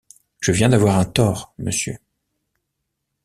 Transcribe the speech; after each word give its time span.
Je 0.39 0.51
viens 0.51 0.67
d’avoir 0.69 0.97
un 0.97 1.05
tort, 1.05 1.53
monsieur. 1.59 1.99